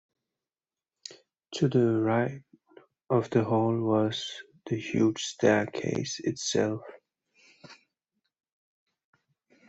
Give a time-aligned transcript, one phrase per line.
[1.57, 2.41] To the right
[3.11, 4.33] of the hall was
[4.65, 6.81] the huge staircase itself.